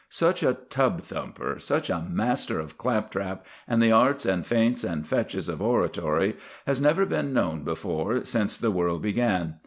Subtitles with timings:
[0.09, 5.07] Such a tub thumper, such a master of claptrap and the arts and feints and
[5.07, 9.57] fetches of oratory, has never been known before since the world began.